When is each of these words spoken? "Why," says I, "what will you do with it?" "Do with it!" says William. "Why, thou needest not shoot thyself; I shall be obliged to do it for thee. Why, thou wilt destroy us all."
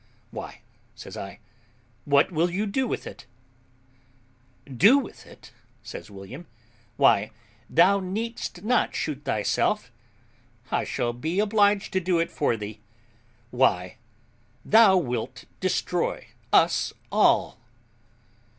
"Why," 0.31 0.61
says 0.95 1.15
I, 1.15 1.37
"what 2.05 2.31
will 2.31 2.49
you 2.49 2.65
do 2.65 2.87
with 2.87 3.05
it?" 3.05 3.27
"Do 4.65 4.97
with 4.97 5.27
it!" 5.27 5.53
says 5.83 6.09
William. 6.09 6.47
"Why, 6.97 7.29
thou 7.69 7.99
needest 7.99 8.63
not 8.63 8.95
shoot 8.95 9.23
thyself; 9.23 9.91
I 10.71 10.85
shall 10.85 11.13
be 11.13 11.39
obliged 11.39 11.93
to 11.93 11.99
do 11.99 12.17
it 12.17 12.31
for 12.31 12.57
thee. 12.57 12.79
Why, 13.51 13.97
thou 14.65 14.97
wilt 14.97 15.45
destroy 15.59 16.29
us 16.51 16.93
all." 17.11 17.59